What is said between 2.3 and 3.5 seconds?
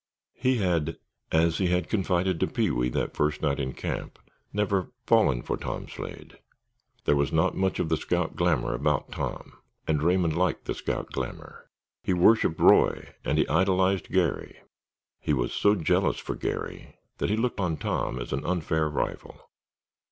to Pee wee that first